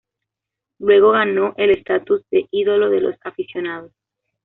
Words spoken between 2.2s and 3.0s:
de Ídolo